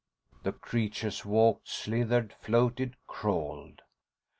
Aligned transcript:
The 0.41 0.51
creatures 0.53 1.23
walked, 1.25 1.67
slithered, 1.69 2.33
floated, 2.33 2.95
crawled. 3.05 3.83